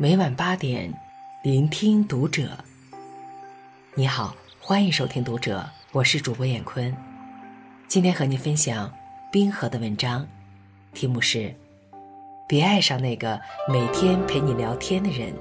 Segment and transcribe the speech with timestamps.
[0.00, 0.94] 每晚八点，
[1.42, 2.56] 聆听读者。
[3.96, 6.96] 你好，欢迎收听读者，我是主播闫坤。
[7.88, 8.88] 今天和你分享
[9.32, 10.24] 冰河的文章，
[10.94, 11.52] 题目是
[12.46, 15.34] “别爱上那个每天陪你聊天的人”。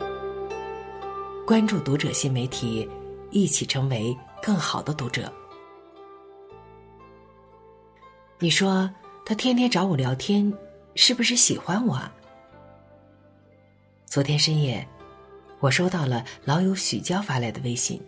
[1.46, 2.90] 关注读者新媒体，
[3.30, 5.32] 一起成为更好的读者。
[8.40, 8.90] 你说
[9.24, 10.52] 他天天找我聊天，
[10.96, 11.94] 是不是喜欢我？
[11.94, 12.12] 啊？
[14.08, 14.88] 昨天深夜，
[15.60, 18.02] 我收到了老友许娇发来的微信。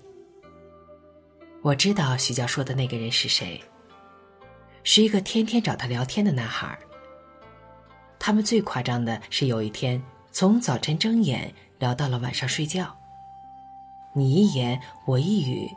[1.61, 3.61] 我知道许娇说的那个人是谁，
[4.81, 6.79] 是一个天天找他聊天的男孩。
[8.17, 12.95] 他们最夸张的是有一天从早晨睁眼聊到了晚上睡觉。
[14.13, 15.69] 你一言我一语，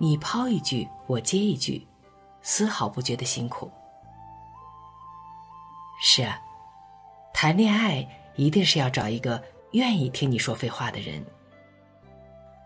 [0.00, 1.84] 你抛一句我接一句，
[2.42, 3.68] 丝毫不觉得辛苦。
[6.00, 6.40] 是啊，
[7.34, 8.08] 谈恋爱。
[8.38, 11.24] 一定是要找一个愿意听你说废话的人。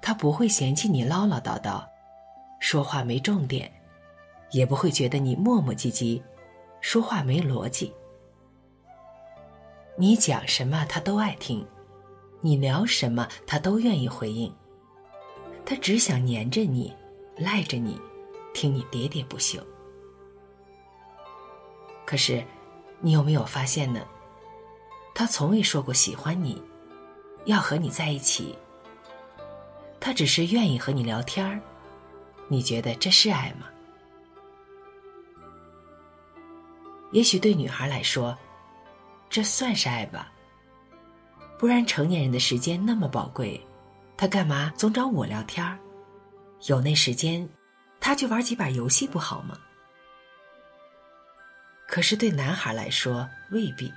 [0.00, 1.84] 他不会嫌弃你唠唠叨叨，
[2.58, 3.70] 说话没重点，
[4.50, 6.20] 也不会觉得你磨磨唧唧，
[6.80, 7.92] 说话没逻辑。
[9.96, 11.66] 你讲什么他都爱听，
[12.40, 14.52] 你聊什么他都愿意回应。
[15.64, 16.92] 他只想黏着你，
[17.36, 18.00] 赖着你，
[18.52, 19.60] 听你喋喋不休。
[22.04, 22.44] 可是，
[23.00, 24.04] 你有没有发现呢？
[25.14, 26.60] 他从未说过喜欢你，
[27.44, 28.56] 要和你在一起。
[30.00, 31.60] 他只是愿意和你聊天儿，
[32.48, 33.68] 你觉得这是爱吗？
[37.12, 38.36] 也许对女孩来说，
[39.28, 40.32] 这算是爱吧。
[41.58, 43.60] 不然成年人的时间那么宝贵，
[44.16, 45.78] 他干嘛总找我聊天儿？
[46.66, 47.48] 有那时间，
[48.00, 49.56] 他去玩几把游戏不好吗？
[51.86, 53.92] 可是对男孩来说，未必。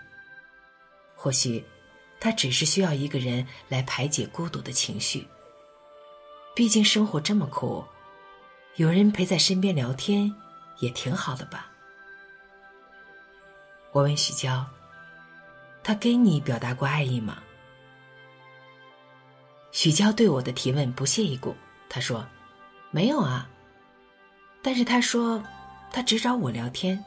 [1.16, 1.66] 或许，
[2.26, 5.28] 他只是需要一个人来排解孤独的情绪。
[6.56, 7.86] 毕竟生活这么苦，
[8.78, 10.34] 有人陪在身边聊天，
[10.80, 11.70] 也挺好的吧。
[13.92, 14.66] 我问许娇
[15.86, 17.44] ：“他跟你表达过爱意吗？”
[19.72, 21.56] 许娇对我的提问不屑一顾，
[21.88, 22.26] 他说
[22.90, 23.48] ：“没有啊。”
[24.64, 25.44] 但是他说，
[25.92, 27.06] 他只找我聊天，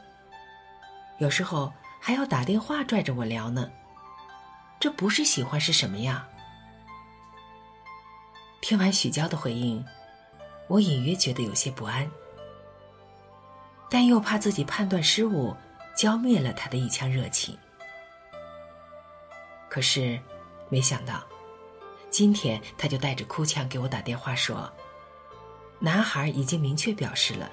[1.18, 3.68] 有时候还要打电话拽着我聊呢。
[4.80, 6.28] 这不是喜欢是什么呀？
[8.60, 9.84] 听完许娇的回应，
[10.68, 12.08] 我隐约觉得有些不安，
[13.90, 15.56] 但又怕自己判断失误，
[15.96, 17.58] 浇灭了他的一腔热情。
[19.68, 20.20] 可是，
[20.68, 21.24] 没想到，
[22.08, 24.72] 今天他就带着哭腔给我打电话说
[25.80, 27.50] ：“男孩已经明确表示了，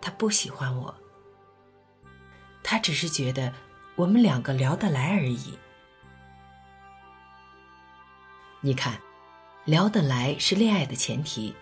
[0.00, 0.94] 他不喜欢我，
[2.62, 3.52] 他只是觉得
[3.96, 5.58] 我们两个聊得来而已。”
[8.60, 9.00] 你看，
[9.64, 11.54] 聊得来是恋爱的前提，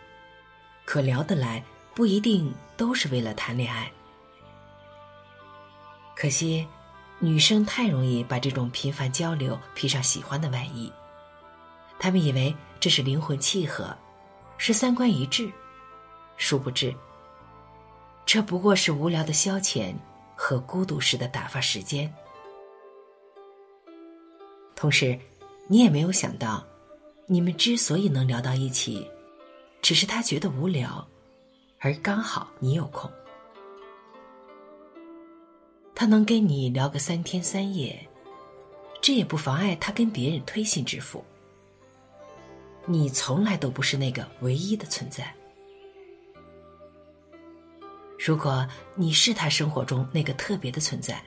[0.86, 1.62] 可聊得来
[1.94, 3.92] 不一定都是为了谈恋爱。
[6.16, 6.66] 可惜，
[7.18, 10.90] 女生太容易把这种频繁交流披上喜欢的外衣，
[11.98, 13.94] 她们以为这是灵魂契合，
[14.56, 15.52] 是三观一致，
[16.38, 16.94] 殊不知，
[18.24, 19.94] 这不过是无聊的消遣
[20.34, 22.10] 和孤独时的打发时间。
[24.74, 25.18] 同时，
[25.68, 26.64] 你也没有想到。
[27.28, 29.04] 你们之所以能聊到一起，
[29.82, 31.04] 只是他觉得无聊，
[31.80, 33.10] 而刚好你有空。
[35.92, 37.98] 他能跟你聊个三天三夜，
[39.02, 41.24] 这也不妨碍他跟别人推心置腹。
[42.84, 45.34] 你从来都不是那个唯一的存在。
[48.24, 51.20] 如果你是他生活中那个特别的存在，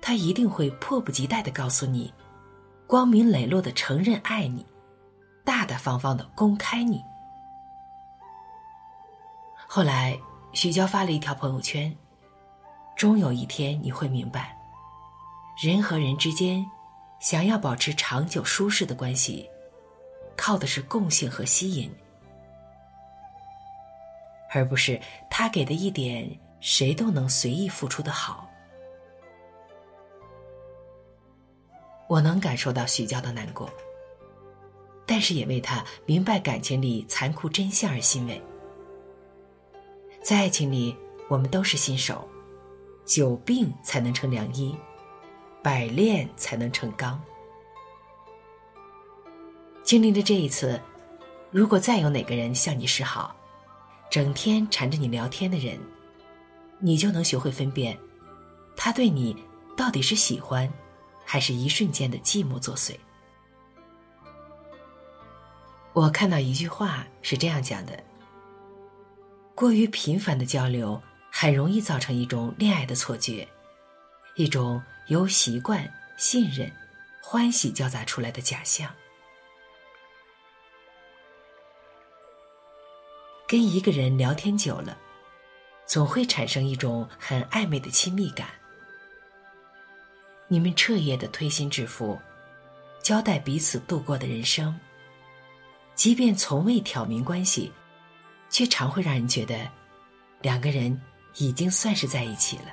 [0.00, 2.10] 他一定会迫不及待的告诉你，
[2.86, 4.64] 光明磊落的承认爱你。
[5.44, 7.04] 大大方方的公开你。
[9.66, 10.18] 后来，
[10.52, 11.94] 许娇发了一条朋友圈
[12.94, 14.56] ：“终有一天你会明白，
[15.62, 16.64] 人和人之间，
[17.20, 19.48] 想要保持长久舒适的关系，
[20.36, 21.90] 靠的是共性和吸引，
[24.52, 25.00] 而不是
[25.30, 26.30] 他给的一点
[26.60, 28.48] 谁都能随意付出的好。”
[32.08, 33.70] 我能感受到许娇的难过。
[35.12, 38.42] 但是也为他明白感情里残酷真相而欣慰。
[40.22, 40.96] 在爱情里，
[41.28, 42.26] 我们都是新手，
[43.04, 44.74] 久病才能成良医，
[45.62, 47.22] 百炼才能成钢。
[49.82, 50.80] 经历了这一次，
[51.50, 53.36] 如果再有哪个人向你示好，
[54.10, 55.78] 整天缠着你聊天的人，
[56.78, 57.98] 你就能学会分辨，
[58.74, 59.36] 他对你
[59.76, 60.66] 到底是喜欢，
[61.22, 62.96] 还是一瞬间的寂寞作祟。
[65.94, 68.02] 我看到一句话是这样讲的：
[69.54, 71.00] 过于频繁的交流，
[71.30, 73.46] 很容易造成一种恋爱的错觉，
[74.36, 75.86] 一种由习惯、
[76.16, 76.72] 信任、
[77.22, 78.90] 欢喜交杂出来的假象。
[83.46, 84.96] 跟一个人聊天久了，
[85.84, 88.48] 总会产生一种很暧昧的亲密感。
[90.48, 92.18] 你们彻夜的推心置腹，
[93.02, 94.74] 交代彼此度过的人生。
[95.94, 97.72] 即便从未挑明关系，
[98.48, 99.68] 却常会让人觉得，
[100.40, 101.00] 两个人
[101.36, 102.64] 已经算是在一起了。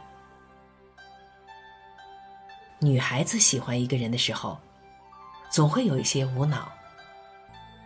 [2.80, 4.58] 女孩子喜欢一个人的时候，
[5.52, 6.72] 总会有一些无脑。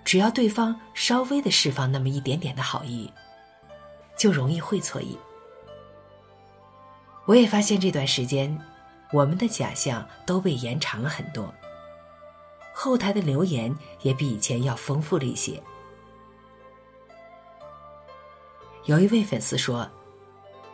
[0.05, 3.11] 只要对方稍微的释放那么一点点的好意，
[4.17, 5.17] 就容易会错意。
[7.25, 8.55] 我也发现这段时间，
[9.11, 11.51] 我们的假象都被延长了很多。
[12.73, 15.61] 后台的留言也比以前要丰富了一些。
[18.85, 19.89] 有一位粉丝说，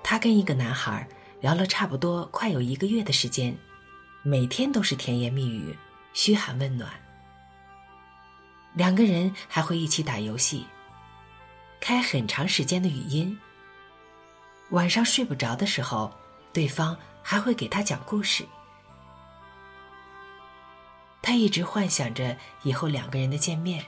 [0.02, 1.08] 他跟一个男孩
[1.42, 3.56] 聊了差不多快有一个月的时间，
[4.24, 5.78] 每天都是甜言蜜语、
[6.14, 6.90] 嘘寒问暖。
[8.74, 10.66] 两个人还会一起打游戏，
[11.80, 13.38] 开很长时间的语音。
[14.72, 16.12] 晚上睡不着的时候，
[16.54, 18.46] 对方还会给他讲故事。
[21.22, 23.86] 他一直幻想着以后两个人的见面，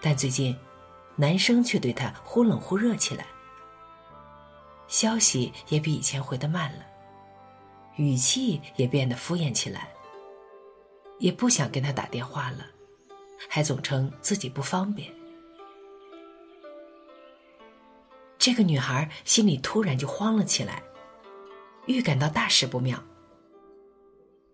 [0.00, 0.56] 但最近，
[1.14, 3.26] 男生却对他忽冷忽热起来，
[4.88, 6.84] 消息也比以前回的慢了，
[7.96, 9.92] 语气也变得敷衍起来，
[11.18, 12.66] 也不想跟他打电话了，
[13.48, 15.12] 还总称自己不方便。
[18.38, 20.82] 这个女孩心里突然就慌了起来，
[21.86, 22.98] 预感到大事不妙。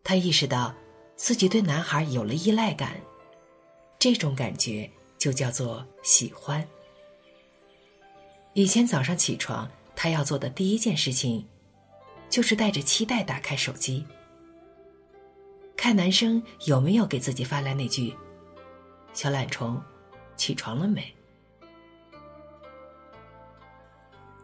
[0.02, 0.74] 她意识到。
[1.16, 3.00] 自己对男孩有了依赖感，
[3.98, 6.66] 这种感觉就叫做喜欢。
[8.52, 11.46] 以前早上起床，他要做的第一件事情，
[12.28, 14.06] 就是带着期待打开手机，
[15.76, 18.14] 看男生有没有给自己发来那句
[19.14, 19.82] “小懒虫，
[20.36, 21.12] 起床了没”。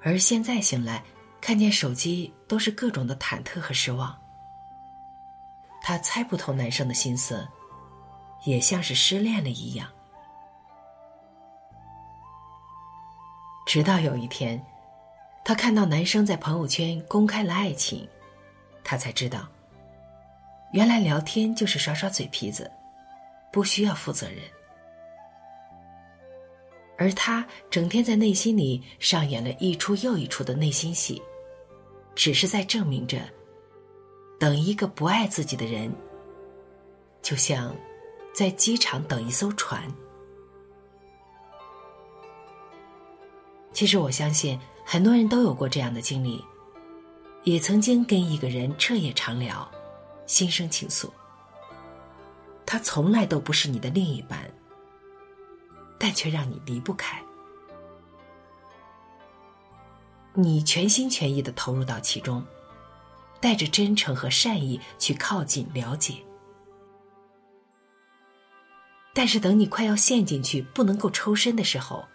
[0.01, 1.05] 而现在醒来，
[1.41, 4.19] 看见手机都是各种的忐忑和失望。
[5.83, 7.47] 她猜不透男生的心思，
[8.45, 9.89] 也像是失恋了一样。
[13.67, 14.65] 直到有一天，
[15.45, 18.09] 他看到男生在朋友圈公开了爱情，
[18.85, 19.49] 他才知道，
[20.73, 22.71] 原来聊天就是耍耍嘴皮子，
[23.53, 24.39] 不需要负责任。
[26.99, 31.21] 而他整天在内心里上演了一出又一出的内心戏，
[32.15, 33.19] 只是在证明着。
[34.43, 35.95] 等一个不爱自己的人，
[37.23, 37.73] 就像
[38.35, 39.81] 在机场等一艘船。
[43.73, 46.45] 其实我相信很多人都有过这样的经历，
[47.45, 49.71] 也曾经跟一个人彻夜长聊，
[50.27, 51.09] 心生情愫。
[52.67, 54.53] 他从来都不是你的另一半，
[56.01, 57.23] 但却让你离不开。
[60.35, 62.45] 你全心全意的投入到其中。
[63.43, 66.15] 带着真诚和善意去靠近了解，
[69.13, 72.07] 但是等你快要陷进去不能够抽身的时候，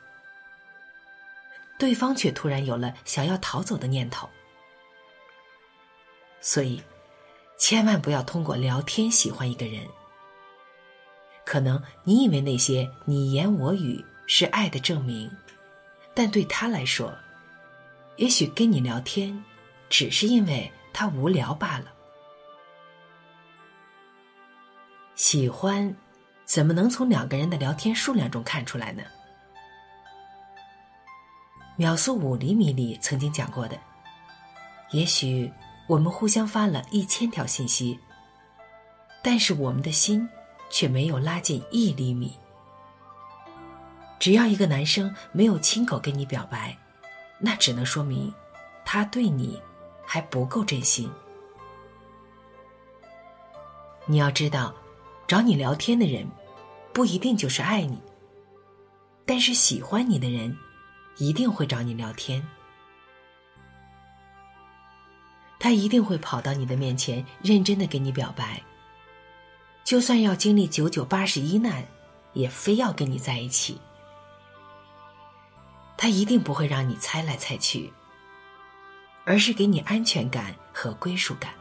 [1.78, 4.30] 对方却突然有了想要逃走的念头。
[6.40, 6.82] 所以，
[7.60, 9.86] 千万不要通过聊天喜欢一个人。
[11.46, 15.30] 可能你以为那些你言我语是爱的证明，
[16.14, 17.14] 但对他来说，
[18.16, 19.44] 也许跟你聊天，
[19.90, 20.72] 只是因为。
[21.00, 21.94] 他无聊罢了。
[25.14, 25.96] 喜欢，
[26.44, 29.04] 怎么能从两个人的聊天数量中看出来呢？
[31.76, 33.78] 秒速五厘米里曾经讲过的，
[34.90, 35.54] 也许
[35.86, 38.00] 我们互相发了一千条信息，
[39.22, 40.28] 但是我们的心
[40.72, 42.36] 却没有拉近一厘米。
[44.18, 46.76] 只要一个男生没有亲口跟你表白，
[47.38, 48.34] 那只能说明
[48.84, 49.62] 他对你。
[50.08, 51.12] 还不够真心。
[54.06, 54.74] 你要知道，
[55.28, 56.26] 找你聊天的人，
[56.94, 58.02] 不一定就是爱你。
[59.26, 60.58] 但是喜欢你的人，
[61.18, 62.42] 一定会找你聊天。
[65.60, 68.62] 他一定会跑到你的面前，认真的跟你表白。
[69.84, 71.84] 就算要经历九九八十一难，
[72.32, 73.78] 也非要跟你在一起。
[75.98, 77.92] 他一定不会让你猜来猜去。
[79.28, 81.52] 而是给你安全感和归属感。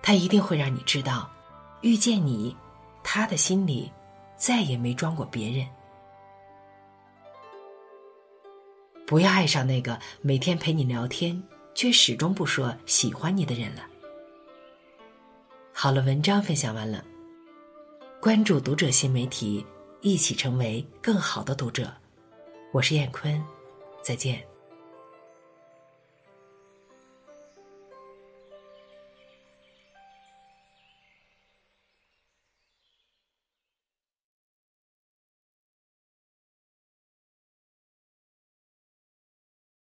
[0.00, 1.30] 他一定会让你知道，
[1.82, 2.56] 遇见你，
[3.04, 3.92] 他的心里
[4.34, 5.68] 再也没装过别人。
[9.06, 11.40] 不要爱上那个每天陪你聊天
[11.74, 13.82] 却始终不说喜欢你的人了。
[15.70, 17.04] 好了，文章分享完了。
[18.22, 19.66] 关注读者新媒体，
[20.00, 21.92] 一起成为更好的读者。
[22.72, 23.42] 我是燕坤，
[24.02, 24.49] 再见。